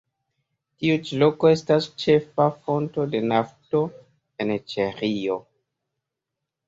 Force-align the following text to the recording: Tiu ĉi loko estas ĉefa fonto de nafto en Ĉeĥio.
Tiu 0.83 0.95
ĉi 1.09 1.19
loko 1.23 1.51
estas 1.57 1.89
ĉefa 2.03 2.47
fonto 2.63 3.07
de 3.13 3.21
nafto 3.33 3.85
en 4.47 4.55
Ĉeĥio. 4.75 5.37